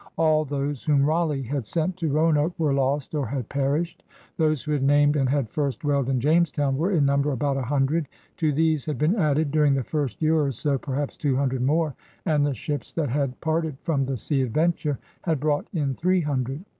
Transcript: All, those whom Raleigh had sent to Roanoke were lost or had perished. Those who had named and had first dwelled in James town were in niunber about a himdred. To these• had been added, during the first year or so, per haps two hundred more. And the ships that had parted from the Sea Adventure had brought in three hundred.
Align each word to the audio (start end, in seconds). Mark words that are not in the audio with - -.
All, 0.17 0.45
those 0.45 0.83
whom 0.83 1.05
Raleigh 1.05 1.43
had 1.43 1.63
sent 1.67 1.95
to 1.97 2.11
Roanoke 2.11 2.57
were 2.57 2.73
lost 2.73 3.13
or 3.13 3.27
had 3.27 3.47
perished. 3.49 4.01
Those 4.35 4.63
who 4.63 4.71
had 4.71 4.81
named 4.81 5.15
and 5.15 5.29
had 5.29 5.47
first 5.47 5.81
dwelled 5.81 6.09
in 6.09 6.19
James 6.19 6.51
town 6.51 6.75
were 6.75 6.89
in 6.89 7.05
niunber 7.05 7.31
about 7.31 7.55
a 7.55 7.61
himdred. 7.61 8.07
To 8.37 8.51
these• 8.51 8.81
had 8.87 8.97
been 8.97 9.15
added, 9.15 9.51
during 9.51 9.75
the 9.75 9.83
first 9.83 10.19
year 10.19 10.39
or 10.41 10.51
so, 10.51 10.79
per 10.79 10.95
haps 10.95 11.17
two 11.17 11.35
hundred 11.35 11.61
more. 11.61 11.93
And 12.25 12.43
the 12.43 12.55
ships 12.55 12.91
that 12.93 13.09
had 13.09 13.39
parted 13.41 13.77
from 13.83 14.07
the 14.07 14.17
Sea 14.17 14.41
Adventure 14.41 14.97
had 15.21 15.39
brought 15.39 15.67
in 15.71 15.93
three 15.93 16.21
hundred. 16.21 16.65